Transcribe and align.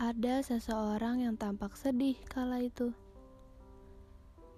Ada 0.00 0.40
seseorang 0.40 1.20
yang 1.20 1.36
tampak 1.36 1.76
sedih 1.76 2.16
kala 2.32 2.64
itu. 2.64 2.96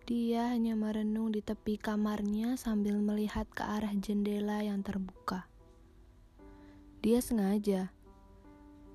Dia 0.07 0.55
hanya 0.55 0.79
merenung 0.79 1.35
di 1.35 1.43
tepi 1.43 1.83
kamarnya 1.83 2.55
sambil 2.55 3.03
melihat 3.03 3.51
ke 3.51 3.67
arah 3.67 3.91
jendela 3.99 4.63
yang 4.63 4.87
terbuka. 4.87 5.51
Dia 7.03 7.19
sengaja, 7.19 7.91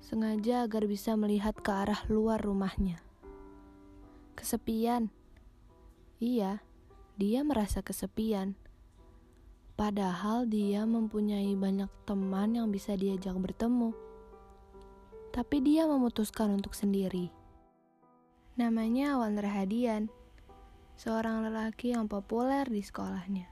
sengaja 0.00 0.64
agar 0.64 0.88
bisa 0.88 1.20
melihat 1.20 1.52
ke 1.52 1.68
arah 1.68 2.00
luar 2.08 2.40
rumahnya. 2.40 2.96
Kesepian. 4.32 5.12
Iya, 6.16 6.64
dia 7.20 7.44
merasa 7.44 7.84
kesepian. 7.84 8.56
Padahal 9.76 10.48
dia 10.48 10.88
mempunyai 10.88 11.52
banyak 11.52 11.92
teman 12.08 12.56
yang 12.56 12.72
bisa 12.72 12.96
diajak 12.96 13.36
bertemu 13.36 14.07
tapi 15.38 15.62
dia 15.62 15.86
memutuskan 15.86 16.58
untuk 16.58 16.74
sendiri. 16.74 17.30
Namanya 18.58 19.14
Awan 19.14 19.38
Rahadian, 19.38 20.10
seorang 20.98 21.46
lelaki 21.46 21.94
yang 21.94 22.10
populer 22.10 22.66
di 22.66 22.82
sekolahnya. 22.82 23.46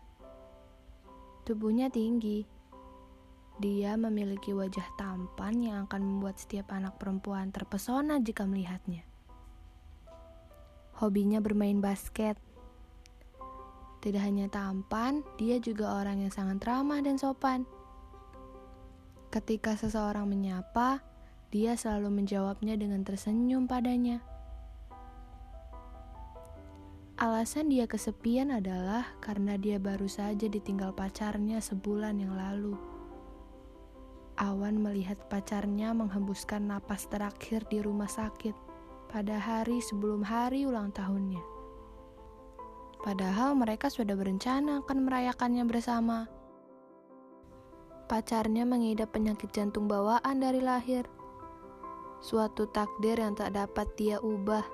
Tubuhnya 1.46 1.86
tinggi. 1.86 2.42
Dia 3.62 3.94
memiliki 3.94 4.50
wajah 4.50 4.82
tampan 4.98 5.62
yang 5.62 5.86
akan 5.86 6.02
membuat 6.02 6.42
setiap 6.42 6.74
anak 6.74 6.98
perempuan 6.98 7.54
terpesona 7.54 8.18
jika 8.18 8.50
melihatnya. 8.50 9.06
Hobinya 10.98 11.38
bermain 11.38 11.78
basket. 11.78 12.34
Tidak 14.02 14.18
hanya 14.26 14.50
tampan, 14.50 15.22
dia 15.38 15.62
juga 15.62 16.02
orang 16.02 16.18
yang 16.26 16.34
sangat 16.34 16.66
ramah 16.66 16.98
dan 16.98 17.14
sopan. 17.14 17.62
Ketika 19.30 19.78
seseorang 19.78 20.26
menyapa, 20.26 21.14
dia 21.54 21.78
selalu 21.78 22.22
menjawabnya 22.22 22.74
dengan 22.74 23.06
tersenyum 23.06 23.70
padanya. 23.70 24.18
Alasan 27.16 27.72
dia 27.72 27.88
kesepian 27.88 28.52
adalah 28.52 29.08
karena 29.24 29.56
dia 29.56 29.80
baru 29.80 30.04
saja 30.04 30.52
ditinggal 30.52 30.92
pacarnya 30.92 31.64
sebulan 31.64 32.20
yang 32.20 32.36
lalu. 32.36 32.76
Awan 34.36 34.76
melihat 34.84 35.16
pacarnya 35.32 35.96
menghembuskan 35.96 36.68
napas 36.68 37.08
terakhir 37.08 37.64
di 37.72 37.80
rumah 37.80 38.10
sakit 38.10 38.52
pada 39.08 39.40
hari 39.40 39.80
sebelum 39.80 40.20
hari 40.20 40.68
ulang 40.68 40.92
tahunnya. 40.92 41.40
Padahal 43.00 43.56
mereka 43.56 43.88
sudah 43.88 44.12
berencana 44.12 44.84
akan 44.84 45.08
merayakannya 45.08 45.64
bersama. 45.64 46.28
Pacarnya 48.12 48.68
mengidap 48.68 49.16
penyakit 49.16 49.56
jantung 49.56 49.88
bawaan 49.88 50.36
dari 50.36 50.60
lahir 50.60 51.08
suatu 52.20 52.66
takdir 52.70 53.20
yang 53.20 53.36
tak 53.36 53.54
dapat 53.54 53.86
dia 53.96 54.18
ubah. 54.20 54.64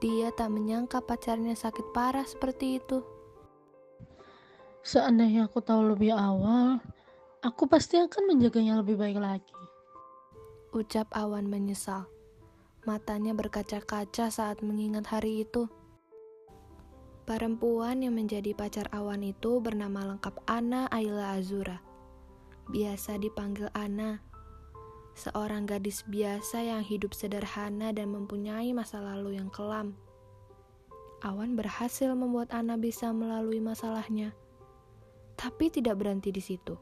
Dia 0.00 0.32
tak 0.32 0.48
menyangka 0.48 1.04
pacarnya 1.04 1.52
sakit 1.52 1.92
parah 1.92 2.24
seperti 2.24 2.80
itu. 2.80 3.04
Seandainya 4.80 5.44
aku 5.44 5.60
tahu 5.60 5.92
lebih 5.92 6.16
awal, 6.16 6.80
aku 7.44 7.68
pasti 7.68 8.00
akan 8.00 8.32
menjaganya 8.32 8.80
lebih 8.80 8.96
baik 8.96 9.20
lagi. 9.20 9.52
Ucap 10.72 11.12
Awan 11.12 11.52
menyesal. 11.52 12.08
Matanya 12.88 13.36
berkaca-kaca 13.36 14.32
saat 14.32 14.64
mengingat 14.64 15.04
hari 15.12 15.44
itu. 15.44 15.68
Perempuan 17.28 18.00
yang 18.00 18.16
menjadi 18.16 18.56
pacar 18.56 18.88
Awan 18.96 19.20
itu 19.20 19.60
bernama 19.60 20.16
lengkap 20.16 20.40
Ana 20.48 20.88
Ayla 20.88 21.36
Azura. 21.36 21.84
Biasa 22.72 23.20
dipanggil 23.20 23.68
Ana 23.76 24.29
seorang 25.14 25.66
gadis 25.66 26.06
biasa 26.06 26.62
yang 26.64 26.82
hidup 26.82 27.12
sederhana 27.12 27.90
dan 27.90 28.10
mempunyai 28.14 28.70
masa 28.72 29.02
lalu 29.02 29.36
yang 29.36 29.50
kelam. 29.50 29.94
Awan 31.20 31.52
berhasil 31.52 32.08
membuat 32.16 32.48
Ana 32.48 32.80
bisa 32.80 33.12
melalui 33.12 33.60
masalahnya, 33.60 34.32
tapi 35.36 35.68
tidak 35.68 36.00
berhenti 36.00 36.32
di 36.32 36.40
situ. 36.40 36.80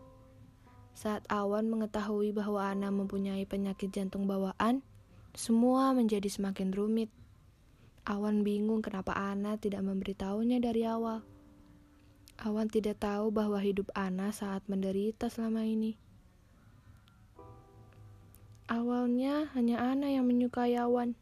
Saat 0.95 1.27
Awan 1.31 1.71
mengetahui 1.71 2.35
bahwa 2.35 2.63
Ana 2.63 2.91
mempunyai 2.91 3.47
penyakit 3.47 3.91
jantung 3.95 4.27
bawaan, 4.27 4.83
semua 5.35 5.95
menjadi 5.95 6.27
semakin 6.27 6.75
rumit. 6.75 7.11
Awan 8.03 8.43
bingung 8.43 8.83
kenapa 8.83 9.15
Ana 9.15 9.59
tidak 9.59 9.87
memberitahunya 9.87 10.59
dari 10.59 10.83
awal. 10.87 11.23
Awan 12.39 12.71
tidak 12.71 13.03
tahu 13.03 13.35
bahwa 13.35 13.59
hidup 13.59 13.91
Ana 13.95 14.31
saat 14.31 14.67
menderita 14.71 15.31
selama 15.31 15.67
ini. 15.67 15.99
Awalnya 18.69 19.49
hanya 19.57 19.81
Ana 19.81 20.13
yang 20.13 20.29
menyukai 20.29 20.77
Awan. 20.77 21.17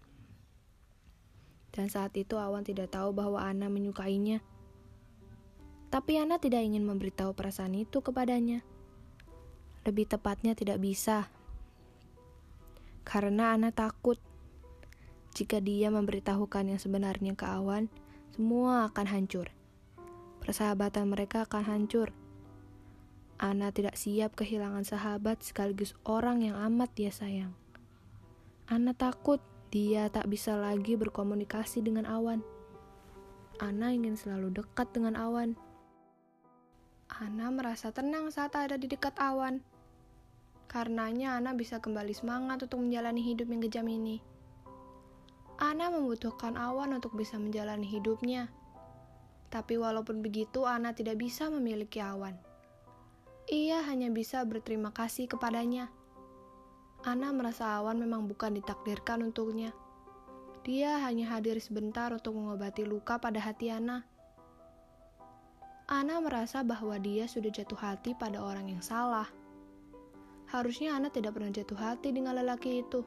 Dan 1.71 1.87
saat 1.87 2.11
itu 2.19 2.35
Awan 2.35 2.67
tidak 2.67 2.91
tahu 2.91 3.15
bahwa 3.15 3.39
Ana 3.39 3.71
menyukainya. 3.71 4.43
Tapi 5.87 6.19
Ana 6.19 6.43
tidak 6.43 6.67
ingin 6.67 6.83
memberitahu 6.83 7.39
perasaan 7.39 7.79
itu 7.79 8.03
kepadanya. 8.03 8.67
Lebih 9.87 10.11
tepatnya 10.11 10.59
tidak 10.59 10.83
bisa. 10.83 11.31
Karena 13.07 13.55
Ana 13.55 13.71
takut 13.71 14.19
jika 15.31 15.63
dia 15.63 15.95
memberitahukan 15.95 16.75
yang 16.75 16.83
sebenarnya 16.83 17.39
ke 17.39 17.47
Awan, 17.47 17.87
semua 18.35 18.91
akan 18.91 19.07
hancur. 19.07 19.55
Persahabatan 20.43 21.15
mereka 21.15 21.47
akan 21.47 21.63
hancur 21.63 22.11
Ana 23.37 23.69
tidak 23.69 24.01
siap 24.01 24.33
kehilangan 24.33 24.89
sahabat 24.89 25.45
sekaligus 25.45 25.93
orang 26.09 26.41
yang 26.41 26.57
amat 26.57 26.89
dia 26.97 27.13
sayang. 27.13 27.53
Ana 28.65 28.97
takut 28.97 29.45
dia 29.69 30.09
tak 30.09 30.33
bisa 30.33 30.57
lagi 30.57 30.97
berkomunikasi 30.97 31.85
dengan 31.85 32.09
Awan. 32.09 32.41
Ana 33.61 33.93
ingin 33.93 34.17
selalu 34.17 34.57
dekat 34.57 34.89
dengan 34.97 35.21
Awan. 35.21 35.53
Ana 37.13 37.53
merasa 37.53 37.93
tenang 37.93 38.33
saat 38.33 38.57
ada 38.57 38.81
di 38.81 38.89
dekat 38.89 39.13
Awan. 39.21 39.61
Karenanya 40.65 41.37
Ana 41.37 41.53
bisa 41.53 41.77
kembali 41.77 42.17
semangat 42.17 42.65
untuk 42.65 42.89
menjalani 42.89 43.21
hidup 43.21 43.53
yang 43.53 43.61
kejam 43.61 43.85
ini. 43.85 44.25
Ana 45.61 45.93
membutuhkan 45.93 46.57
Awan 46.57 46.97
untuk 46.97 47.13
bisa 47.13 47.37
menjalani 47.37 47.85
hidupnya. 47.85 48.49
Tapi 49.53 49.77
walaupun 49.77 50.25
begitu, 50.25 50.65
Ana 50.65 50.97
tidak 50.97 51.21
bisa 51.21 51.53
memiliki 51.53 52.01
Awan 52.01 52.46
ia 53.47 53.79
hanya 53.87 54.11
bisa 54.11 54.43
berterima 54.43 54.91
kasih 54.91 55.31
kepadanya. 55.31 55.87
Ana 57.07 57.31
merasa 57.31 57.79
Awan 57.79 58.03
memang 58.03 58.27
bukan 58.27 58.59
ditakdirkan 58.59 59.23
untuknya. 59.23 59.71
Dia 60.67 60.99
hanya 61.07 61.31
hadir 61.31 61.63
sebentar 61.63 62.11
untuk 62.11 62.35
mengobati 62.35 62.83
luka 62.83 63.23
pada 63.23 63.39
hati 63.39 63.71
Ana. 63.71 64.03
Ana 65.87 66.19
merasa 66.19 66.67
bahwa 66.67 66.99
dia 66.99 67.31
sudah 67.31 67.55
jatuh 67.55 67.79
hati 67.79 68.19
pada 68.19 68.43
orang 68.43 68.67
yang 68.67 68.83
salah. 68.83 69.31
Harusnya 70.51 70.99
Ana 70.99 71.15
tidak 71.15 71.39
pernah 71.39 71.55
jatuh 71.55 71.79
hati 71.79 72.11
dengan 72.11 72.35
lelaki 72.35 72.83
itu. 72.83 73.07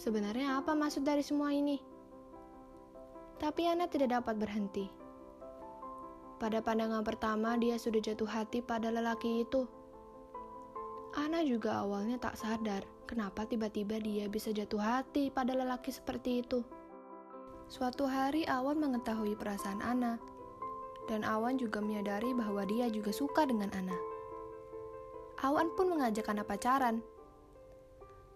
Sebenarnya 0.00 0.56
apa 0.56 0.72
maksud 0.72 1.04
dari 1.04 1.20
semua 1.20 1.52
ini? 1.52 1.76
Tapi 3.36 3.68
Ana 3.68 3.84
tidak 3.92 4.16
dapat 4.16 4.40
berhenti. 4.40 4.97
Pada 6.38 6.62
pandangan 6.62 7.02
pertama, 7.02 7.58
dia 7.58 7.74
sudah 7.78 7.98
jatuh 7.98 8.30
hati 8.30 8.62
pada 8.62 8.94
lelaki 8.94 9.42
itu. 9.42 9.66
Ana 11.18 11.42
juga 11.42 11.82
awalnya 11.82 12.14
tak 12.22 12.38
sadar 12.38 12.86
kenapa 13.08 13.48
tiba-tiba 13.48 13.96
dia 13.98 14.28
bisa 14.28 14.52
jatuh 14.52 14.78
hati 14.78 15.32
pada 15.32 15.56
lelaki 15.56 15.90
seperti 15.90 16.46
itu. 16.46 16.60
Suatu 17.66 18.04
hari 18.04 18.44
Awan 18.44 18.78
mengetahui 18.78 19.34
perasaan 19.34 19.80
Ana, 19.80 20.20
dan 21.08 21.24
Awan 21.24 21.56
juga 21.56 21.80
menyadari 21.80 22.36
bahwa 22.36 22.62
dia 22.68 22.86
juga 22.92 23.10
suka 23.10 23.48
dengan 23.48 23.72
Ana. 23.72 23.96
Awan 25.40 25.72
pun 25.74 25.88
mengajak 25.88 26.28
Ana 26.28 26.44
pacaran. 26.44 27.00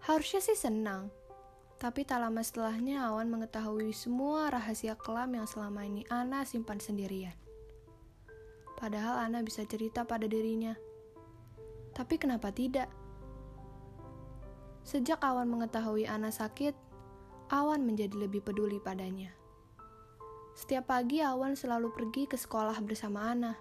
Harusnya 0.03 0.43
sih 0.43 0.57
senang, 0.57 1.13
tapi 1.79 2.03
tak 2.03 2.25
lama 2.25 2.41
setelahnya 2.41 3.09
Awan 3.13 3.29
mengetahui 3.29 3.93
semua 3.93 4.51
rahasia 4.51 4.97
kelam 4.97 5.37
yang 5.37 5.47
selama 5.47 5.85
ini 5.85 6.03
Ana 6.09 6.43
simpan 6.49 6.81
sendirian. 6.81 7.42
Padahal 8.83 9.31
Ana 9.31 9.47
bisa 9.47 9.63
cerita 9.63 10.03
pada 10.03 10.27
dirinya. 10.27 10.75
Tapi 11.95 12.19
kenapa 12.19 12.51
tidak? 12.51 12.91
Sejak 14.83 15.23
Awan 15.23 15.47
mengetahui 15.47 16.11
Ana 16.11 16.35
sakit, 16.35 16.75
Awan 17.55 17.87
menjadi 17.87 18.27
lebih 18.27 18.43
peduli 18.43 18.83
padanya. 18.83 19.31
Setiap 20.59 20.91
pagi 20.91 21.23
Awan 21.23 21.55
selalu 21.55 21.95
pergi 21.95 22.27
ke 22.27 22.35
sekolah 22.35 22.75
bersama 22.83 23.31
Ana. 23.31 23.55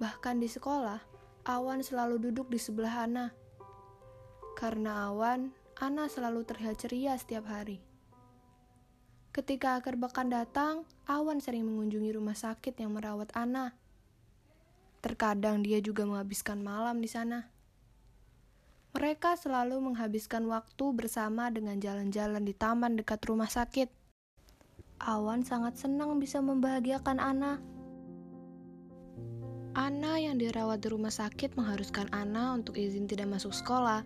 Bahkan 0.00 0.40
di 0.40 0.48
sekolah, 0.48 1.04
Awan 1.44 1.84
selalu 1.84 2.16
duduk 2.24 2.48
di 2.48 2.56
sebelah 2.56 3.04
Ana. 3.04 3.36
Karena 4.56 5.12
Awan, 5.12 5.52
Ana 5.76 6.08
selalu 6.08 6.48
terlihat 6.48 6.80
ceria 6.80 7.20
setiap 7.20 7.52
hari. 7.52 7.84
Ketika 9.36 9.76
akhir 9.76 10.00
pekan 10.00 10.32
datang, 10.32 10.88
Awan 11.04 11.44
sering 11.44 11.68
mengunjungi 11.68 12.16
rumah 12.16 12.32
sakit 12.32 12.80
yang 12.80 12.96
merawat 12.96 13.28
Ana. 13.36 13.79
Terkadang 15.00 15.64
dia 15.64 15.80
juga 15.80 16.04
menghabiskan 16.04 16.60
malam 16.60 17.00
di 17.00 17.08
sana. 17.08 17.48
Mereka 18.90 19.38
selalu 19.38 19.80
menghabiskan 19.80 20.44
waktu 20.50 20.84
bersama 20.92 21.48
dengan 21.48 21.78
jalan-jalan 21.78 22.42
di 22.42 22.52
taman 22.52 22.98
dekat 22.98 23.22
rumah 23.24 23.48
sakit. 23.48 23.86
Awan 25.00 25.46
sangat 25.46 25.80
senang 25.80 26.20
bisa 26.20 26.44
membahagiakan 26.44 27.16
Ana. 27.22 27.62
Ana 29.72 30.18
yang 30.18 30.36
dirawat 30.36 30.82
di 30.82 30.90
rumah 30.90 31.14
sakit 31.14 31.54
mengharuskan 31.54 32.10
Ana 32.10 32.58
untuk 32.58 32.76
izin 32.76 33.06
tidak 33.06 33.30
masuk 33.30 33.54
sekolah, 33.54 34.02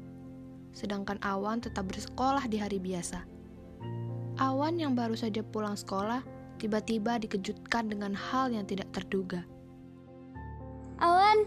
sedangkan 0.76 1.16
Awan 1.24 1.64
tetap 1.64 1.88
bersekolah 1.88 2.44
di 2.46 2.60
hari 2.60 2.76
biasa. 2.78 3.24
Awan 4.36 4.76
yang 4.76 4.92
baru 4.92 5.16
saja 5.16 5.40
pulang 5.40 5.74
sekolah 5.74 6.20
tiba-tiba 6.60 7.18
dikejutkan 7.18 7.88
dengan 7.88 8.12
hal 8.12 8.52
yang 8.52 8.68
tidak 8.68 8.92
terduga. 8.92 9.42
Awan, 11.04 11.44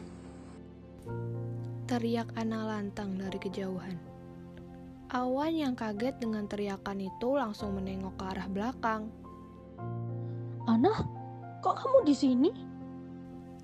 Teriak 1.89 2.29
Ana 2.37 2.61
lantang 2.61 3.17
dari 3.17 3.41
kejauhan. 3.41 3.97
Awan 5.09 5.57
yang 5.57 5.73
kaget 5.73 6.21
dengan 6.21 6.45
teriakan 6.45 7.01
itu 7.01 7.33
langsung 7.33 7.73
menengok 7.73 8.21
ke 8.21 8.23
arah 8.37 8.45
belakang. 8.53 9.09
Ana, 10.69 10.93
kok 11.65 11.73
kamu 11.73 12.05
di 12.05 12.13
sini? 12.13 12.51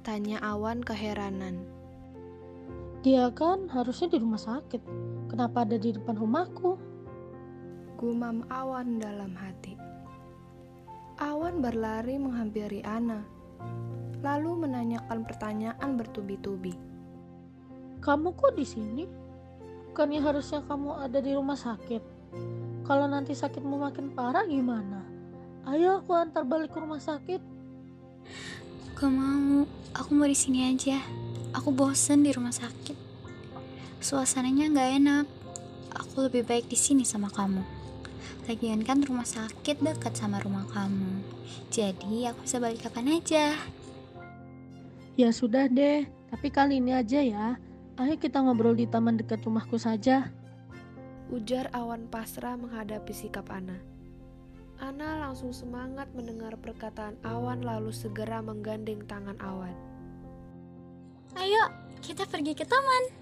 Tanya 0.02 0.42
Awan 0.42 0.82
keheranan. 0.82 1.62
Dia 3.06 3.30
kan 3.30 3.70
harusnya 3.70 4.10
di 4.10 4.18
rumah 4.18 4.42
sakit. 4.42 4.82
Kenapa 5.30 5.62
ada 5.62 5.78
di 5.78 5.94
depan 5.94 6.18
rumahku? 6.18 6.74
Gumam 8.02 8.50
Awan 8.50 8.98
dalam 8.98 9.38
hati. 9.38 9.78
Awan 11.22 11.62
berlari 11.62 12.18
menghampiri 12.18 12.82
Ana, 12.82 13.22
lalu 14.24 14.66
menanyakan 14.66 15.28
pertanyaan 15.28 16.00
bertubi-tubi. 16.00 16.74
Kamu 18.00 18.34
kok 18.34 18.56
di 18.56 18.64
sini? 18.64 19.04
Bukannya 19.92 20.24
harusnya 20.24 20.64
kamu 20.66 21.06
ada 21.06 21.20
di 21.20 21.32
rumah 21.36 21.60
sakit. 21.60 22.02
Kalau 22.84 23.06
nanti 23.06 23.36
sakitmu 23.36 23.78
makin 23.78 24.12
parah 24.16 24.48
gimana? 24.48 25.06
Ayo 25.70 26.02
aku 26.02 26.12
antar 26.18 26.44
balik 26.44 26.74
ke 26.74 26.80
rumah 26.82 27.00
sakit. 27.00 27.40
gak 28.98 29.12
mau. 29.12 29.68
Aku 29.94 30.10
mau 30.16 30.28
di 30.28 30.36
sini 30.36 30.68
aja. 30.72 31.00
Aku 31.54 31.70
bosen 31.70 32.26
di 32.26 32.34
rumah 32.34 32.52
sakit. 32.52 32.98
Suasananya 34.04 34.68
nggak 34.74 34.90
enak. 35.00 35.26
Aku 35.94 36.26
lebih 36.26 36.44
baik 36.44 36.68
di 36.68 36.76
sini 36.76 37.06
sama 37.08 37.30
kamu. 37.32 37.62
Lagian 38.50 38.84
kan 38.84 39.00
rumah 39.00 39.24
sakit 39.24 39.80
dekat 39.80 40.18
sama 40.20 40.44
rumah 40.44 40.68
kamu. 40.74 41.24
Jadi 41.72 42.28
aku 42.28 42.44
bisa 42.44 42.60
balik 42.60 42.84
kapan 42.84 43.22
aja. 43.22 43.56
Ya 45.14 45.30
sudah 45.30 45.70
deh, 45.70 46.10
tapi 46.34 46.50
kali 46.50 46.82
ini 46.82 46.98
aja 46.98 47.22
ya. 47.22 47.62
Ayo 48.02 48.18
kita 48.18 48.42
ngobrol 48.42 48.74
di 48.74 48.90
taman 48.90 49.22
dekat 49.22 49.46
rumahku 49.46 49.78
saja. 49.78 50.34
Ujar 51.30 51.70
Awan 51.70 52.10
pasrah 52.10 52.58
menghadapi 52.58 53.14
sikap 53.14 53.46
Ana. 53.54 53.78
Ana 54.82 55.22
langsung 55.22 55.54
semangat 55.54 56.10
mendengar 56.18 56.58
perkataan 56.58 57.22
Awan 57.22 57.62
lalu 57.62 57.94
segera 57.94 58.42
menggandeng 58.42 59.06
tangan 59.06 59.38
Awan. 59.38 59.78
Ayo, 61.38 61.70
kita 62.02 62.26
pergi 62.26 62.58
ke 62.58 62.66
taman. 62.66 63.14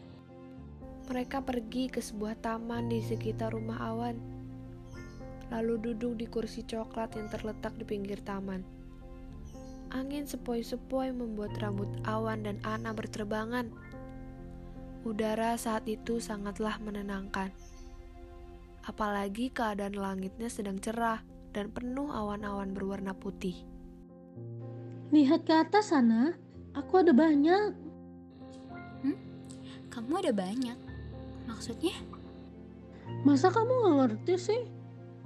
Mereka 1.12 1.44
pergi 1.44 1.92
ke 1.92 2.00
sebuah 2.00 2.40
taman 2.40 2.88
di 2.88 3.04
sekitar 3.04 3.52
rumah 3.52 3.84
Awan. 3.84 4.16
Lalu 5.52 5.92
duduk 5.92 6.16
di 6.16 6.24
kursi 6.24 6.64
coklat 6.64 7.20
yang 7.20 7.28
terletak 7.28 7.76
di 7.76 7.84
pinggir 7.84 8.24
taman. 8.24 8.81
Angin 9.92 10.24
sepoi-sepoi 10.24 11.12
membuat 11.12 11.56
rambut 11.60 11.88
Awan 12.08 12.48
dan 12.48 12.64
Ana 12.64 12.96
berterbangan. 12.96 13.68
Udara 15.04 15.60
saat 15.60 15.84
itu 15.88 16.24
sangatlah 16.24 16.80
menenangkan. 16.80 17.52
Apalagi 18.88 19.52
keadaan 19.52 20.00
langitnya 20.00 20.48
sedang 20.48 20.80
cerah 20.80 21.20
dan 21.52 21.70
penuh 21.76 22.08
awan-awan 22.08 22.72
berwarna 22.72 23.12
putih. 23.12 23.68
Lihat 25.12 25.44
ke 25.44 25.54
atas 25.54 25.92
sana, 25.92 26.40
aku 26.72 27.04
ada 27.04 27.12
banyak. 27.12 27.76
Kamu 29.92 30.24
ada 30.24 30.32
banyak. 30.32 30.80
Maksudnya? 31.52 31.92
Masa 33.28 33.52
kamu 33.52 33.72
gak 33.84 33.96
ngerti 34.00 34.36
sih? 34.40 34.62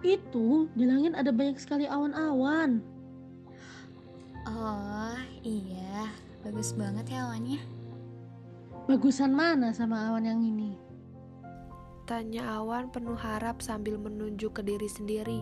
Itu 0.01 0.73
di 0.73 0.89
langit 0.89 1.13
ada 1.13 1.29
banyak 1.29 1.61
sekali 1.61 1.85
awan-awan. 1.85 2.81
Oh, 4.45 5.17
iya. 5.41 6.09
Bagus 6.45 6.77
banget 6.77 7.09
ya 7.09 7.25
awannya. 7.25 7.57
Bagusan 8.85 9.33
mana 9.33 9.73
sama 9.73 10.13
awan 10.13 10.29
yang 10.29 10.41
ini? 10.45 10.77
Tanya 12.05 12.61
Awan 12.61 12.93
penuh 12.93 13.17
harap 13.17 13.65
sambil 13.65 13.97
menunjuk 13.97 14.53
ke 14.53 14.61
diri 14.61 14.85
sendiri. 14.85 15.41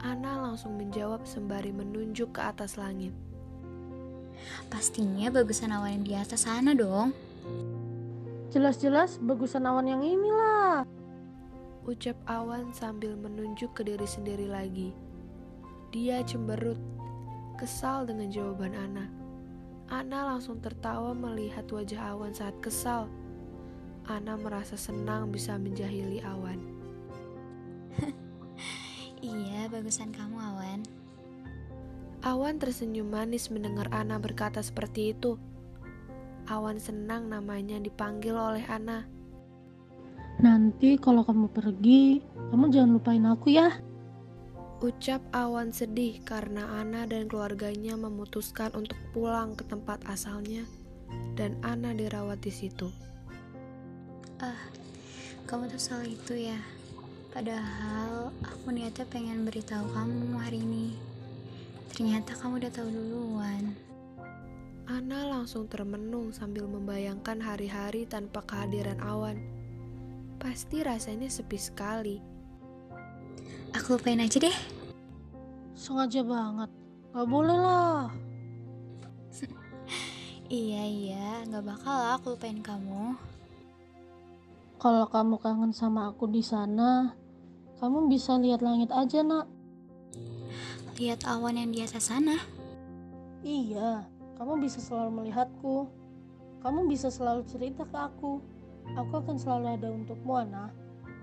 Ana 0.00 0.40
langsung 0.40 0.80
menjawab 0.80 1.28
sembari 1.28 1.76
menunjuk 1.76 2.32
ke 2.32 2.40
atas 2.40 2.80
langit. 2.80 3.12
Pastinya 4.72 5.28
bagusan 5.28 5.76
awan 5.76 6.00
yang 6.00 6.04
di 6.08 6.14
atas 6.16 6.48
sana 6.48 6.72
dong. 6.72 7.12
Jelas-jelas 8.48 9.20
bagusan 9.20 9.68
awan 9.68 9.92
yang 9.92 10.00
inilah. 10.00 10.88
Ucap 11.84 12.16
Awan 12.24 12.72
sambil 12.72 13.12
menunjuk 13.12 13.76
ke 13.76 13.84
diri 13.84 14.08
sendiri 14.08 14.48
lagi. 14.48 14.96
Dia 15.92 16.24
cemberut, 16.24 16.80
kesal 17.56 18.08
dengan 18.08 18.32
jawaban 18.32 18.74
Ana. 18.74 19.06
Ana 19.92 20.34
langsung 20.34 20.60
tertawa 20.60 21.12
melihat 21.12 21.68
wajah 21.68 22.16
Awan 22.16 22.32
saat 22.32 22.56
kesal. 22.64 23.08
Ana 24.08 24.34
merasa 24.40 24.74
senang 24.74 25.28
bisa 25.30 25.54
menjahili 25.60 26.24
Awan. 26.24 26.60
Iya, 29.22 29.70
bagusan 29.70 30.10
kamu 30.10 30.34
awan. 30.34 30.82
Awan 32.26 32.58
tersenyum 32.58 33.06
manis 33.06 33.54
mendengar 33.54 33.86
Ana 33.94 34.18
berkata 34.18 34.58
seperti 34.58 35.14
itu. 35.14 35.38
Awan 36.50 36.82
senang 36.82 37.30
namanya 37.30 37.78
dipanggil 37.78 38.34
oleh 38.34 38.66
Ana. 38.66 39.06
Nanti 40.42 40.98
kalau 40.98 41.22
kamu 41.22 41.54
pergi, 41.54 42.18
kamu 42.50 42.74
jangan 42.74 42.90
lupain 42.98 43.22
aku 43.22 43.54
ya. 43.54 43.70
Ucap 44.82 45.22
Awan 45.30 45.70
sedih 45.70 46.18
karena 46.26 46.66
Ana 46.82 47.06
dan 47.06 47.30
keluarganya 47.30 47.94
memutuskan 47.94 48.74
untuk 48.74 48.98
pulang 49.14 49.54
ke 49.54 49.62
tempat 49.62 50.02
asalnya 50.10 50.66
dan 51.38 51.54
Ana 51.62 51.94
dirawat 51.94 52.42
di 52.42 52.50
situ. 52.50 52.90
Ah, 54.42 54.58
kamu 55.46 55.70
tuh 55.70 55.78
soal 55.78 56.10
itu 56.10 56.34
ya. 56.34 56.58
Padahal 57.30 58.34
aku 58.42 58.74
niatnya 58.74 59.06
pengen 59.06 59.46
beritahu 59.46 59.86
kamu 59.94 60.34
hari 60.42 60.58
ini. 60.66 60.98
Ternyata 61.94 62.34
kamu 62.42 62.66
udah 62.66 62.72
tahu 62.74 62.90
duluan. 62.90 63.78
Ana 64.90 65.30
langsung 65.30 65.70
termenung 65.70 66.34
sambil 66.34 66.66
membayangkan 66.66 67.38
hari-hari 67.38 68.02
tanpa 68.02 68.42
kehadiran 68.42 68.98
Awan. 68.98 69.38
Pasti 70.42 70.82
rasanya 70.82 71.30
sepi 71.30 71.54
sekali. 71.54 72.31
Aku 73.72 73.96
lupain 73.96 74.20
aja 74.20 74.36
deh. 74.36 74.56
Sengaja 75.72 76.20
banget. 76.20 76.70
Gak 77.12 77.28
boleh 77.28 77.58
lah. 77.58 78.12
Iya 80.52 80.84
iya, 80.84 81.28
nggak 81.48 81.64
bakal 81.64 81.96
lah 81.96 82.20
aku 82.20 82.36
lupain 82.36 82.60
kamu. 82.60 83.16
Kalau 84.76 85.08
kamu 85.08 85.40
kangen 85.40 85.72
sama 85.72 86.12
aku 86.12 86.28
di 86.28 86.44
sana, 86.44 87.16
kamu 87.80 88.12
bisa 88.12 88.36
lihat 88.36 88.60
langit 88.60 88.92
aja, 88.92 89.24
nak. 89.24 89.48
Lihat 91.00 91.24
awan 91.24 91.56
yang 91.56 91.72
di 91.72 91.80
atas 91.80 92.12
sana. 92.12 92.36
Iya, 93.40 94.04
kamu 94.36 94.60
bisa 94.60 94.76
selalu 94.84 95.24
melihatku. 95.24 95.88
Kamu 96.60 96.84
bisa 96.84 97.08
selalu 97.08 97.48
cerita 97.48 97.88
ke 97.88 97.96
aku. 97.96 98.44
Aku 98.92 99.12
akan 99.24 99.40
selalu 99.40 99.66
ada 99.72 99.88
untukmu, 99.88 100.36
Ana. 100.36 100.68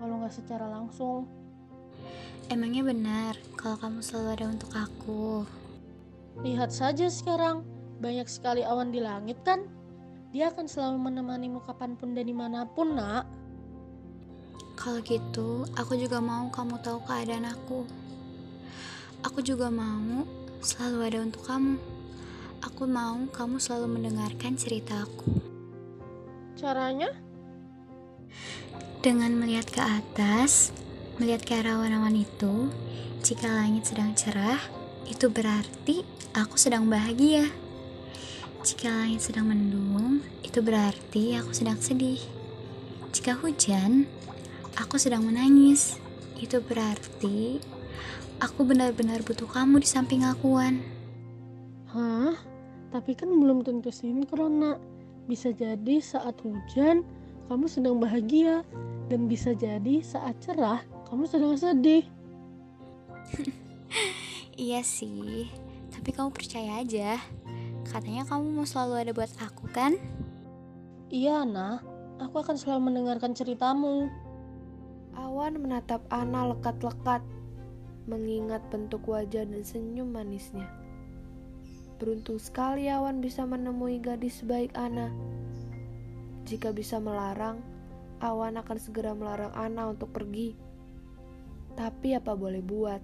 Walau 0.02 0.26
nggak 0.26 0.34
secara 0.34 0.66
langsung. 0.66 1.30
Emangnya 2.50 2.82
benar 2.82 3.38
kalau 3.54 3.78
kamu 3.78 4.02
selalu 4.02 4.28
ada 4.34 4.46
untuk 4.50 4.70
aku. 4.74 5.46
Lihat 6.42 6.74
saja 6.74 7.06
sekarang, 7.06 7.62
banyak 8.02 8.26
sekali 8.26 8.66
awan 8.66 8.90
di 8.90 8.98
langit 8.98 9.38
kan? 9.46 9.68
Dia 10.30 10.50
akan 10.54 10.66
selalu 10.66 10.98
menemanimu 10.98 11.62
kapan 11.66 11.94
pun 11.94 12.14
dan 12.14 12.26
di 12.26 12.34
mana 12.34 12.66
pun, 12.66 12.98
nak. 12.98 13.26
Kalau 14.74 14.98
gitu, 15.04 15.68
aku 15.76 15.94
juga 15.94 16.18
mau 16.18 16.48
kamu 16.48 16.80
tahu 16.80 16.98
keadaan 17.04 17.46
aku. 17.50 17.84
Aku 19.20 19.44
juga 19.44 19.68
mau 19.68 20.24
selalu 20.64 20.98
ada 21.04 21.18
untuk 21.20 21.44
kamu. 21.44 21.76
Aku 22.64 22.88
mau 22.88 23.20
kamu 23.28 23.60
selalu 23.60 24.00
mendengarkan 24.00 24.56
cerita 24.56 25.04
aku. 25.04 25.36
Caranya? 26.56 27.12
Dengan 29.04 29.36
melihat 29.36 29.68
ke 29.68 29.80
atas, 29.80 30.72
melihat 31.20 31.44
ke 31.44 31.52
arah 31.52 31.76
awan-awan 31.76 32.16
itu, 32.16 32.72
jika 33.20 33.44
langit 33.44 33.84
sedang 33.92 34.16
cerah, 34.16 34.56
itu 35.04 35.28
berarti 35.28 36.00
aku 36.32 36.56
sedang 36.56 36.88
bahagia. 36.88 37.44
Jika 38.64 38.88
langit 38.88 39.28
sedang 39.28 39.52
mendung, 39.52 40.24
itu 40.40 40.64
berarti 40.64 41.36
aku 41.36 41.52
sedang 41.52 41.76
sedih. 41.76 42.16
Jika 43.12 43.36
hujan, 43.36 44.08
aku 44.80 44.96
sedang 44.96 45.28
menangis. 45.28 46.00
Itu 46.40 46.64
berarti 46.64 47.60
aku 48.40 48.64
benar-benar 48.64 49.20
butuh 49.20 49.44
kamu 49.44 49.84
di 49.84 49.88
samping 49.92 50.24
akuan. 50.24 50.80
Hah? 51.92 52.32
Tapi 52.88 53.12
kan 53.12 53.28
belum 53.28 53.60
tentu 53.60 53.92
sinkron, 53.92 54.64
nak. 54.64 54.78
Bisa 55.28 55.52
jadi 55.52 56.00
saat 56.00 56.40
hujan, 56.40 57.04
kamu 57.52 57.68
sedang 57.68 58.00
bahagia. 58.00 58.64
Dan 59.12 59.28
bisa 59.28 59.52
jadi 59.52 60.00
saat 60.00 60.38
cerah, 60.40 60.80
kamu 61.10 61.26
sedang 61.26 61.58
sedih. 61.58 62.06
Iya 64.60 64.84
sih, 64.84 65.48
tapi 65.88 66.12
kamu 66.12 66.36
percaya 66.36 66.84
aja. 66.84 67.16
Katanya 67.88 68.28
kamu 68.28 68.60
mau 68.60 68.68
selalu 68.68 68.94
ada 69.00 69.12
buat 69.16 69.32
aku 69.40 69.72
kan? 69.72 69.96
Iya, 71.08 71.48
nak. 71.48 71.80
Aku 72.20 72.44
akan 72.44 72.60
selalu 72.60 72.92
mendengarkan 72.92 73.32
ceritamu. 73.32 74.12
Awan 75.16 75.64
menatap 75.64 76.04
Ana 76.12 76.52
lekat-lekat, 76.52 77.24
mengingat 78.04 78.60
bentuk 78.68 79.08
wajah 79.08 79.48
dan 79.48 79.64
senyum 79.64 80.12
manisnya. 80.12 80.68
Beruntung 81.96 82.36
sekali 82.36 82.92
Awan 82.92 83.24
bisa 83.24 83.48
menemui 83.48 83.96
gadis 83.96 84.44
sebaik 84.44 84.76
Ana. 84.76 85.08
Jika 86.44 86.76
bisa 86.76 87.00
melarang, 87.00 87.64
Awan 88.20 88.60
akan 88.60 88.76
segera 88.76 89.16
melarang 89.16 89.56
Ana 89.56 89.88
untuk 89.88 90.12
pergi. 90.12 90.69
Tapi 91.78 92.18
apa 92.18 92.32
boleh 92.34 92.62
buat? 92.62 93.02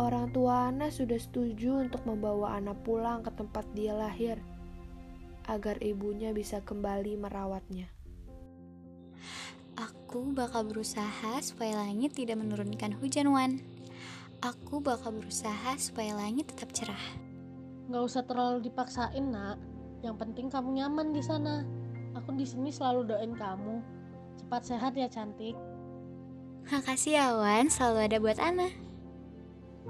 Orang 0.00 0.32
tua 0.32 0.72
Ana 0.72 0.88
sudah 0.88 1.20
setuju 1.20 1.84
untuk 1.84 2.08
membawa 2.08 2.56
Ana 2.56 2.72
pulang 2.72 3.20
ke 3.20 3.28
tempat 3.36 3.68
dia 3.76 3.92
lahir, 3.92 4.40
agar 5.44 5.76
ibunya 5.84 6.32
bisa 6.32 6.64
kembali 6.64 7.20
merawatnya. 7.20 7.92
Aku 9.76 10.32
bakal 10.32 10.68
berusaha 10.68 11.40
supaya 11.44 11.76
langit 11.76 12.16
tidak 12.16 12.40
menurunkan 12.40 12.96
hujan, 13.00 13.32
Wan. 13.32 13.60
Aku 14.40 14.80
bakal 14.80 15.16
berusaha 15.16 15.76
supaya 15.76 16.16
langit 16.16 16.52
tetap 16.52 16.72
cerah. 16.72 17.04
Gak 17.88 18.02
usah 18.02 18.24
terlalu 18.24 18.64
dipaksain, 18.68 19.28
nak. 19.28 19.56
Yang 20.00 20.16
penting 20.24 20.46
kamu 20.48 20.82
nyaman 20.82 21.12
di 21.12 21.22
sana. 21.24 21.64
Aku 22.16 22.32
di 22.36 22.44
sini 22.44 22.68
selalu 22.68 23.08
doain 23.08 23.32
kamu. 23.36 23.80
Cepat 24.40 24.62
sehat 24.68 24.92
ya, 24.96 25.08
cantik. 25.08 25.56
Makasih 26.70 27.18
ya, 27.18 27.34
Wan. 27.34 27.66
Selalu 27.72 27.98
ada 28.06 28.16
buat 28.22 28.38
Ana. 28.38 28.68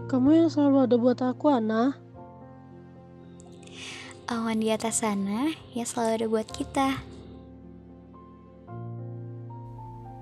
Kamu 0.09 0.29
yang 0.33 0.49
selalu 0.49 0.89
ada 0.89 0.97
buat 0.97 1.19
aku, 1.21 1.53
Ana. 1.53 2.01
Awan 4.33 4.65
di 4.65 4.73
atas 4.73 5.05
sana 5.05 5.53
ya 5.77 5.85
selalu 5.85 6.11
ada 6.17 6.27
buat 6.33 6.49
kita. 6.49 6.89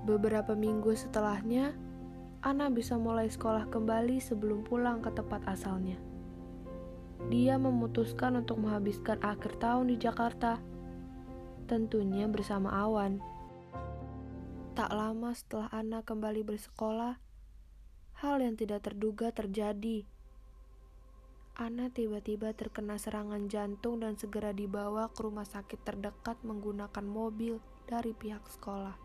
Beberapa 0.03 0.51
minggu 0.51 0.91
setelahnya, 0.91 1.71
Ana 2.43 2.67
bisa 2.67 2.99
mulai 2.99 3.31
sekolah 3.31 3.71
kembali 3.71 4.19
sebelum 4.19 4.67
pulang 4.67 4.99
ke 4.99 5.15
tempat 5.15 5.47
asalnya. 5.47 5.95
Dia 7.31 7.55
memutuskan 7.55 8.35
untuk 8.41 8.59
menghabiskan 8.59 9.21
akhir 9.23 9.61
tahun 9.63 9.93
di 9.93 10.01
Jakarta, 10.01 10.59
tentunya 11.71 12.27
bersama 12.27 12.73
Awan. 12.83 13.23
Tak 14.71 14.87
lama 14.87 15.35
setelah 15.35 15.67
Ana 15.75 15.99
kembali 15.99 16.47
bersekolah, 16.47 17.19
hal 18.23 18.35
yang 18.39 18.55
tidak 18.55 18.87
terduga 18.87 19.27
terjadi. 19.35 20.07
Ana 21.59 21.91
tiba-tiba 21.91 22.55
terkena 22.55 22.95
serangan 22.95 23.51
jantung 23.51 23.99
dan 23.99 24.15
segera 24.15 24.55
dibawa 24.55 25.11
ke 25.11 25.27
rumah 25.27 25.43
sakit 25.43 25.75
terdekat 25.83 26.39
menggunakan 26.47 27.03
mobil 27.03 27.59
dari 27.83 28.15
pihak 28.15 28.47
sekolah. 28.47 28.95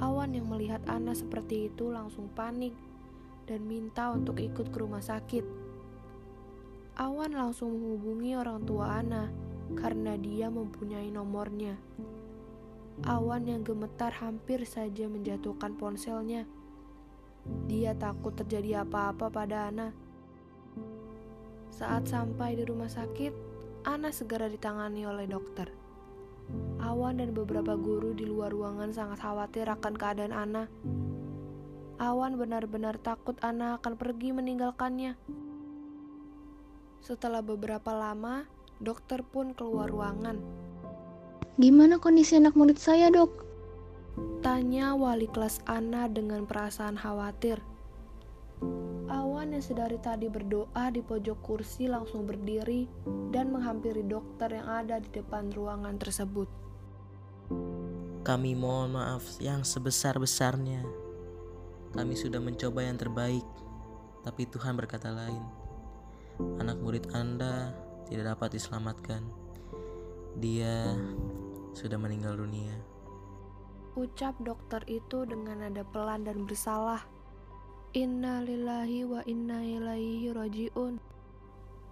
Awan 0.00 0.40
yang 0.40 0.48
melihat 0.48 0.80
Ana 0.88 1.12
seperti 1.12 1.68
itu 1.68 1.92
langsung 1.92 2.32
panik 2.32 2.72
dan 3.44 3.68
minta 3.68 4.08
untuk 4.08 4.40
ikut 4.40 4.72
ke 4.72 4.78
rumah 4.80 5.04
sakit. 5.04 5.44
Awan 6.96 7.36
langsung 7.36 7.76
menghubungi 7.76 8.40
orang 8.40 8.64
tua 8.64 9.04
Ana 9.04 9.28
karena 9.76 10.16
dia 10.16 10.48
mempunyai 10.48 11.12
nomornya. 11.12 11.76
Awan 13.08 13.48
yang 13.48 13.64
gemetar 13.64 14.12
hampir 14.20 14.68
saja 14.68 15.08
menjatuhkan 15.08 15.74
ponselnya. 15.80 16.44
Dia 17.66 17.96
takut 17.96 18.36
terjadi 18.36 18.84
apa-apa 18.84 19.32
pada 19.32 19.72
Ana. 19.72 19.90
Saat 21.72 22.12
sampai 22.12 22.54
di 22.60 22.68
rumah 22.68 22.92
sakit, 22.92 23.32
Ana 23.82 24.12
segera 24.14 24.46
ditangani 24.46 25.08
oleh 25.08 25.26
dokter. 25.26 25.72
Awan 26.78 27.18
dan 27.18 27.32
beberapa 27.32 27.74
guru 27.74 28.12
di 28.12 28.28
luar 28.28 28.52
ruangan 28.52 28.92
sangat 28.92 29.24
khawatir 29.24 29.66
akan 29.66 29.94
keadaan 29.96 30.34
Ana. 30.36 30.64
Awan 31.98 32.36
benar-benar 32.36 33.00
takut 33.00 33.34
Ana 33.40 33.80
akan 33.80 33.96
pergi 33.96 34.36
meninggalkannya. 34.36 35.16
Setelah 37.02 37.42
beberapa 37.42 37.90
lama, 37.90 38.46
dokter 38.78 39.26
pun 39.26 39.50
keluar 39.56 39.90
ruangan. 39.90 40.61
Gimana 41.60 42.00
kondisi 42.00 42.40
anak 42.40 42.56
murid 42.56 42.80
saya, 42.80 43.12
dok? 43.12 43.44
Tanya 44.40 44.96
wali 44.96 45.28
kelas 45.28 45.60
Ana 45.68 46.08
dengan 46.08 46.48
perasaan 46.48 46.96
khawatir. 46.96 47.60
Awan 49.12 49.52
yang 49.52 49.60
sedari 49.60 50.00
tadi 50.00 50.32
berdoa 50.32 50.88
di 50.88 51.04
pojok 51.04 51.38
kursi 51.44 51.92
langsung 51.92 52.24
berdiri 52.24 52.88
dan 53.28 53.52
menghampiri 53.52 54.00
dokter 54.00 54.48
yang 54.48 54.64
ada 54.64 54.96
di 54.96 55.12
depan 55.12 55.52
ruangan 55.52 56.00
tersebut. 56.00 56.48
Kami 58.24 58.56
mohon 58.56 58.96
maaf 58.96 59.36
yang 59.36 59.60
sebesar-besarnya. 59.60 60.80
Kami 61.92 62.14
sudah 62.16 62.40
mencoba 62.40 62.80
yang 62.80 62.96
terbaik, 62.96 63.44
tapi 64.24 64.48
Tuhan 64.48 64.72
berkata 64.72 65.12
lain. 65.12 65.44
Anak 66.56 66.80
murid 66.80 67.12
Anda 67.12 67.76
tidak 68.08 68.38
dapat 68.38 68.56
diselamatkan. 68.56 69.20
Dia 70.40 70.96
sudah 71.72 71.98
meninggal 72.00 72.36
dunia. 72.36 72.72
Ucap 73.92 74.40
dokter 74.40 74.80
itu 74.88 75.28
dengan 75.28 75.60
nada 75.60 75.84
pelan 75.84 76.24
dan 76.24 76.48
bersalah. 76.48 77.04
Inna 77.92 78.40
lillahi 78.40 79.04
wa 79.04 79.20
inna 79.28 79.60
ilaihi 79.60 80.32
roji'un. 80.32 80.96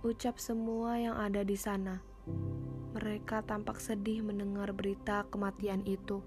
Ucap 0.00 0.40
semua 0.40 0.96
yang 0.96 1.20
ada 1.20 1.44
di 1.44 1.60
sana. 1.60 2.00
Mereka 2.96 3.44
tampak 3.44 3.84
sedih 3.84 4.24
mendengar 4.24 4.72
berita 4.72 5.28
kematian 5.28 5.84
itu. 5.84 6.24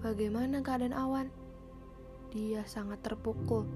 Bagaimana 0.00 0.64
keadaan 0.64 0.96
Awan? 0.96 1.28
Dia 2.32 2.64
sangat 2.64 3.04
terpukul. 3.04 3.68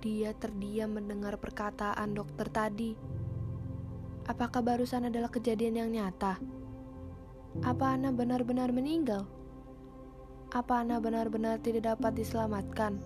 Dia 0.00 0.32
terdiam 0.32 0.96
mendengar 0.96 1.36
perkataan 1.36 2.16
dokter 2.16 2.48
tadi. 2.48 2.96
Apakah 4.24 4.64
barusan 4.64 5.12
adalah 5.12 5.28
kejadian 5.28 5.76
yang 5.76 5.90
nyata? 5.92 6.40
Apa 7.62 7.94
Ana 7.94 8.10
benar-benar 8.10 8.74
meninggal? 8.74 9.22
Apa 10.50 10.82
Ana 10.82 10.98
benar-benar 10.98 11.62
tidak 11.62 11.94
dapat 11.94 12.18
diselamatkan? 12.18 12.98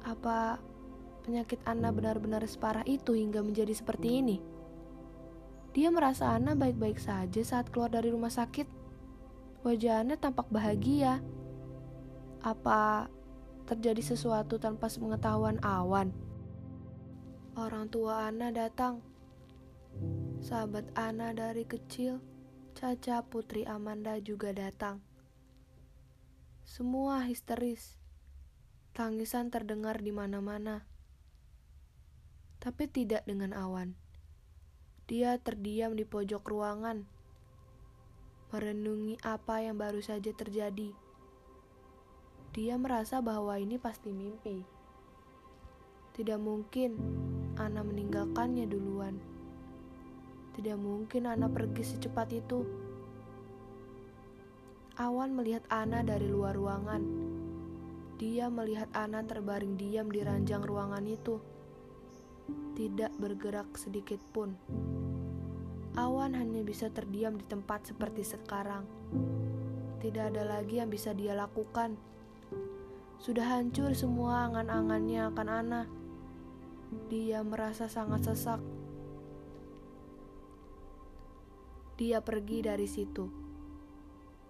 Apa 0.00 0.56
penyakit 1.20 1.60
Ana 1.68 1.92
benar-benar 1.92 2.40
separah 2.48 2.88
itu 2.88 3.12
hingga 3.12 3.44
menjadi 3.44 3.76
seperti 3.76 4.24
ini? 4.24 4.40
Dia 5.76 5.92
merasa 5.92 6.32
Ana 6.32 6.56
baik-baik 6.56 6.96
saja 6.96 7.44
saat 7.44 7.68
keluar 7.68 7.92
dari 7.92 8.08
rumah 8.08 8.32
sakit. 8.32 8.64
Wajah 9.60 10.00
Ana 10.00 10.16
tampak 10.16 10.48
bahagia. 10.48 11.20
Apa 12.40 13.12
terjadi 13.68 14.00
sesuatu 14.16 14.56
tanpa 14.56 14.88
sepengetahuan 14.88 15.60
awan? 15.60 16.16
Orang 17.60 17.92
tua 17.92 18.24
Ana 18.24 18.48
datang. 18.48 19.04
Sahabat 20.40 20.88
Ana 20.96 21.36
dari 21.36 21.68
kecil, 21.68 22.35
Caca 22.76 23.24
Putri 23.24 23.64
Amanda 23.64 24.20
juga 24.20 24.52
datang. 24.52 25.00
Semua 26.68 27.24
histeris. 27.24 27.96
Tangisan 28.92 29.48
terdengar 29.48 30.04
di 30.04 30.12
mana-mana. 30.12 30.84
Tapi 32.60 32.84
tidak 32.84 33.24
dengan 33.24 33.56
awan. 33.56 33.96
Dia 35.08 35.40
terdiam 35.40 35.96
di 35.96 36.04
pojok 36.04 36.44
ruangan, 36.44 37.08
merenungi 38.52 39.24
apa 39.24 39.64
yang 39.64 39.80
baru 39.80 40.04
saja 40.04 40.36
terjadi. 40.36 40.92
Dia 42.52 42.76
merasa 42.76 43.24
bahwa 43.24 43.56
ini 43.56 43.80
pasti 43.80 44.12
mimpi. 44.12 44.68
Tidak 46.12 46.36
mungkin 46.36 47.00
Ana 47.56 47.80
meninggalkannya 47.80 48.68
duluan. 48.68 49.35
Tidak 50.56 50.80
mungkin 50.80 51.28
Ana 51.28 51.52
pergi 51.52 51.84
secepat 51.84 52.32
itu. 52.32 52.64
Awan 54.96 55.36
melihat 55.36 55.60
Ana 55.68 56.00
dari 56.00 56.24
luar 56.32 56.56
ruangan. 56.56 57.04
Dia 58.16 58.48
melihat 58.48 58.88
Ana 58.96 59.20
terbaring 59.20 59.76
diam 59.76 60.08
di 60.08 60.24
ranjang 60.24 60.64
ruangan 60.64 61.04
itu. 61.04 61.36
Tidak 62.72 63.20
bergerak 63.20 63.76
sedikit 63.76 64.16
pun. 64.32 64.56
Awan 66.00 66.32
hanya 66.32 66.64
bisa 66.64 66.88
terdiam 66.88 67.36
di 67.36 67.44
tempat 67.44 67.92
seperti 67.92 68.24
sekarang. 68.24 68.88
Tidak 70.00 70.32
ada 70.32 70.48
lagi 70.48 70.80
yang 70.80 70.88
bisa 70.88 71.12
dia 71.12 71.36
lakukan. 71.36 72.00
Sudah 73.20 73.60
hancur 73.60 73.92
semua 73.92 74.48
angan-angannya 74.48 75.20
akan 75.28 75.48
Ana. 75.52 75.82
Dia 77.12 77.44
merasa 77.44 77.88
sangat 77.88 78.32
sesak. 78.32 78.75
Dia 81.96 82.20
pergi 82.20 82.60
dari 82.60 82.84
situ 82.84 83.46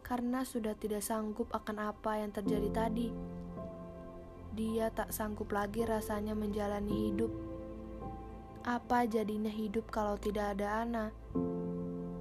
karena 0.06 0.46
sudah 0.46 0.78
tidak 0.78 1.02
sanggup 1.02 1.50
akan 1.50 1.90
apa 1.90 2.22
yang 2.22 2.30
terjadi 2.30 2.70
tadi. 2.70 3.10
Dia 4.54 4.86
tak 4.94 5.10
sanggup 5.10 5.50
lagi 5.50 5.82
rasanya 5.82 6.38
menjalani 6.38 7.10
hidup. 7.10 7.34
Apa 8.62 9.10
jadinya 9.10 9.50
hidup 9.50 9.90
kalau 9.90 10.14
tidak 10.14 10.54
ada 10.54 10.86
Ana? 10.86 11.06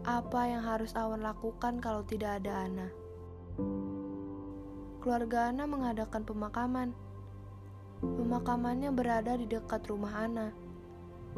Apa 0.01 0.50
yang 0.50 0.65
harus 0.65 0.98
Awan 0.98 1.22
lakukan 1.22 1.77
kalau 1.77 2.01
tidak 2.01 2.41
ada 2.41 2.65
Ana? 2.65 2.89
Keluarga 5.05 5.53
Ana 5.53 5.70
mengadakan 5.70 6.25
pemakaman. 6.25 6.89
Pemakamannya 8.01 8.89
berada 8.98 9.38
di 9.38 9.46
dekat 9.46 9.86
rumah 9.86 10.25
Ana. 10.25 10.50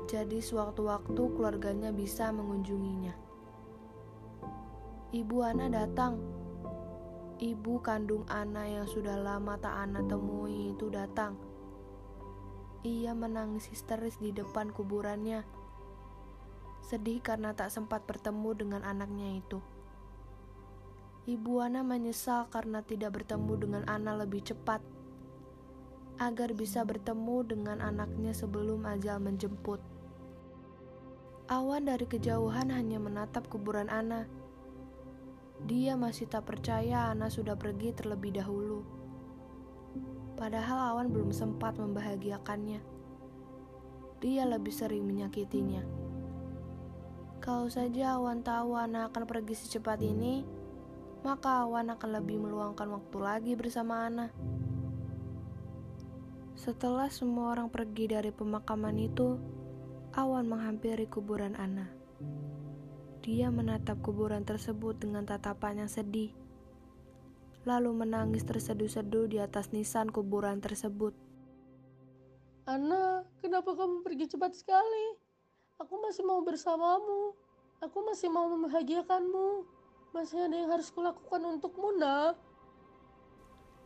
Jadi 0.08 0.40
sewaktu-waktu 0.40 1.22
keluarganya 1.36 1.92
bisa 1.92 2.32
mengunjunginya. 2.32 3.27
Ibu 5.08 5.40
Ana 5.40 5.72
datang. 5.72 6.20
Ibu 7.40 7.80
kandung 7.80 8.28
Ana 8.28 8.68
yang 8.68 8.84
sudah 8.92 9.16
lama 9.16 9.56
tak 9.56 9.72
Ana 9.72 10.04
temui 10.04 10.76
itu 10.76 10.92
datang. 10.92 11.40
Ia 12.84 13.16
menangis 13.16 13.72
histeris 13.72 14.20
di 14.20 14.36
depan 14.36 14.68
kuburannya. 14.76 15.48
Sedih 16.84 17.24
karena 17.24 17.56
tak 17.56 17.72
sempat 17.72 18.04
bertemu 18.04 18.52
dengan 18.52 18.84
anaknya 18.84 19.40
itu. 19.40 19.64
Ibu 21.24 21.64
Ana 21.64 21.88
menyesal 21.88 22.52
karena 22.52 22.84
tidak 22.84 23.24
bertemu 23.24 23.54
dengan 23.64 23.84
Ana 23.88 24.12
lebih 24.20 24.44
cepat, 24.44 24.84
agar 26.20 26.52
bisa 26.52 26.84
bertemu 26.84 27.48
dengan 27.48 27.80
anaknya 27.80 28.36
sebelum 28.36 28.84
ajal 28.84 29.24
menjemput. 29.24 29.80
Awan 31.48 31.88
dari 31.88 32.04
kejauhan 32.04 32.76
hanya 32.76 33.00
menatap 33.00 33.48
kuburan 33.48 33.88
Ana 33.88 34.28
dia 35.66 35.98
masih 35.98 36.30
tak 36.30 36.46
percaya 36.46 37.10
Ana 37.10 37.34
sudah 37.34 37.58
pergi 37.58 37.96
terlebih 37.98 38.38
dahulu. 38.38 38.86
Padahal 40.38 40.94
Awan 40.94 41.10
belum 41.10 41.34
sempat 41.34 41.82
membahagiakannya. 41.82 42.78
Dia 44.22 44.46
lebih 44.46 44.70
sering 44.70 45.02
menyakitinya. 45.10 45.82
Kalau 47.42 47.66
saja 47.74 48.22
Awan 48.22 48.46
tahu 48.46 48.78
Ana 48.78 49.10
akan 49.10 49.24
pergi 49.26 49.58
secepat 49.58 49.98
ini, 50.06 50.46
maka 51.26 51.66
Awan 51.66 51.90
akan 51.90 52.22
lebih 52.22 52.38
meluangkan 52.38 52.86
waktu 52.94 53.18
lagi 53.18 53.54
bersama 53.58 54.06
Ana. 54.06 54.30
Setelah 56.54 57.10
semua 57.10 57.58
orang 57.58 57.74
pergi 57.74 58.10
dari 58.10 58.30
pemakaman 58.30 58.98
itu, 59.02 59.38
Awan 60.14 60.50
menghampiri 60.50 61.10
kuburan 61.10 61.58
Ana. 61.58 61.90
Dia 63.28 63.52
menatap 63.52 64.00
kuburan 64.00 64.48
tersebut 64.48 65.04
dengan 65.04 65.28
tatapan 65.28 65.84
yang 65.84 65.92
sedih, 65.92 66.32
lalu 67.68 67.92
menangis 67.92 68.48
terseduh-seduh 68.48 69.28
di 69.28 69.44
atas 69.44 69.76
nisan 69.76 70.08
kuburan 70.08 70.64
tersebut. 70.64 71.12
Ana, 72.64 73.28
kenapa 73.44 73.76
kamu 73.76 74.08
pergi 74.08 74.32
cepat 74.32 74.56
sekali? 74.56 75.20
Aku 75.76 76.00
masih 76.00 76.24
mau 76.24 76.40
bersamamu. 76.40 77.36
Aku 77.84 78.00
masih 78.08 78.32
mau 78.32 78.48
membahagiakanmu. 78.48 79.68
Masih 80.16 80.48
ada 80.48 80.56
yang 80.56 80.72
harus 80.72 80.88
kulakukan 80.88 81.44
untukmu, 81.44 82.00
nak. 82.00 82.40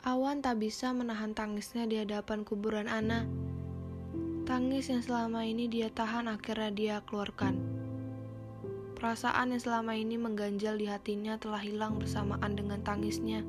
Awan 0.06 0.46
tak 0.46 0.62
bisa 0.62 0.94
menahan 0.94 1.34
tangisnya 1.34 1.90
di 1.90 1.98
hadapan 1.98 2.46
kuburan 2.46 2.86
Ana. 2.86 3.26
Tangis 4.46 4.94
yang 4.94 5.02
selama 5.02 5.50
ini 5.50 5.66
dia 5.66 5.90
tahan 5.90 6.30
akhirnya 6.30 6.70
dia 6.70 6.96
keluarkan. 7.10 7.81
Perasaan 9.02 9.50
yang 9.50 9.58
selama 9.58 9.98
ini 9.98 10.14
mengganjal 10.14 10.78
di 10.78 10.86
hatinya 10.86 11.34
telah 11.42 11.58
hilang 11.58 11.98
bersamaan 11.98 12.54
dengan 12.54 12.86
tangisnya. 12.86 13.42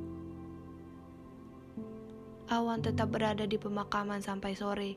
Awan 2.49 2.81
tetap 2.81 3.13
berada 3.13 3.45
di 3.45 3.61
pemakaman 3.61 4.25
sampai 4.25 4.57
sore. 4.57 4.97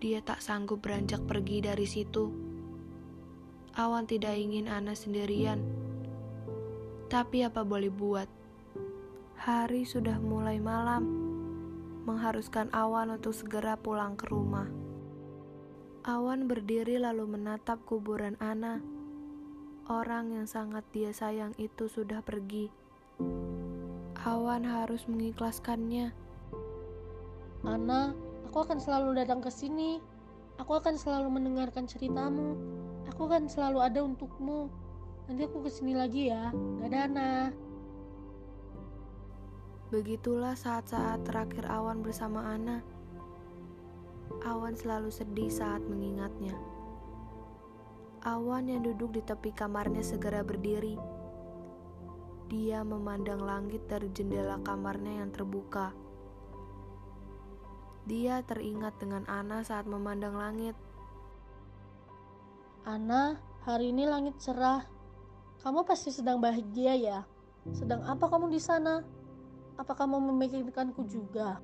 Dia 0.00 0.24
tak 0.24 0.40
sanggup 0.40 0.80
beranjak 0.80 1.20
pergi 1.28 1.60
dari 1.60 1.84
situ. 1.84 2.32
Awan 3.76 4.08
tidak 4.08 4.40
ingin 4.40 4.72
Ana 4.72 4.96
sendirian. 4.96 5.60
Tapi 7.12 7.44
apa 7.44 7.60
boleh 7.60 7.92
buat? 7.92 8.28
Hari 9.36 9.84
sudah 9.84 10.16
mulai 10.16 10.56
malam, 10.64 11.04
mengharuskan 12.08 12.72
Awan 12.72 13.20
untuk 13.20 13.36
segera 13.36 13.76
pulang 13.76 14.16
ke 14.16 14.32
rumah. 14.32 14.72
Awan 16.08 16.48
berdiri 16.48 16.96
lalu 16.96 17.28
menatap 17.28 17.84
kuburan 17.84 18.40
Ana 18.40 18.80
Orang 19.90 20.30
yang 20.30 20.46
sangat 20.46 20.86
dia 20.94 21.10
sayang 21.10 21.50
itu 21.58 21.90
sudah 21.90 22.22
pergi. 22.22 22.70
Awan 24.22 24.62
harus 24.62 25.02
mengikhlaskannya. 25.10 26.14
Ana, 27.66 28.14
aku 28.46 28.70
akan 28.70 28.78
selalu 28.78 29.18
datang 29.18 29.42
ke 29.42 29.50
sini. 29.50 29.98
Aku 30.62 30.78
akan 30.78 30.94
selalu 30.94 31.34
mendengarkan 31.34 31.90
ceritamu. 31.90 32.54
Aku 33.10 33.26
akan 33.26 33.50
selalu 33.50 33.82
ada 33.82 34.06
untukmu. 34.06 34.70
Nanti 35.26 35.50
aku 35.50 35.66
ke 35.66 35.70
sini 35.74 35.98
lagi 35.98 36.30
ya. 36.30 36.54
Dadah, 36.54 37.10
Ana. 37.10 37.30
Begitulah 39.90 40.54
saat-saat 40.54 41.26
terakhir 41.26 41.66
Awan 41.66 42.06
bersama 42.06 42.46
Ana. 42.46 42.78
Awan 44.46 44.78
selalu 44.78 45.10
sedih 45.10 45.50
saat 45.50 45.82
mengingatnya. 45.82 46.69
Awan 48.20 48.68
yang 48.68 48.84
duduk 48.84 49.16
di 49.16 49.24
tepi 49.24 49.48
kamarnya 49.56 50.04
segera 50.04 50.44
berdiri. 50.44 51.00
Dia 52.52 52.84
memandang 52.84 53.40
langit 53.40 53.88
dari 53.88 54.12
jendela 54.12 54.60
kamarnya 54.60 55.24
yang 55.24 55.32
terbuka. 55.32 55.96
Dia 58.04 58.44
teringat 58.44 59.00
dengan 59.00 59.24
Ana 59.24 59.64
saat 59.64 59.88
memandang 59.88 60.36
langit. 60.36 60.76
Ana, 62.84 63.40
hari 63.64 63.88
ini 63.88 64.04
langit 64.04 64.36
cerah. 64.36 64.84
Kamu 65.64 65.88
pasti 65.88 66.12
sedang 66.12 66.44
bahagia 66.44 66.92
ya? 67.00 67.18
Sedang 67.72 68.04
apa 68.04 68.28
kamu 68.28 68.52
di 68.52 68.60
sana? 68.60 69.00
Apa 69.80 69.96
kamu 69.96 70.20
memikirkanku 70.28 71.08
juga? 71.08 71.56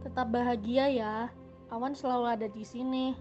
Tetap 0.00 0.32
bahagia 0.32 0.88
ya. 0.88 1.28
Awan 1.68 1.92
selalu 1.92 2.24
ada 2.24 2.48
di 2.48 2.64
sini. 2.64 3.12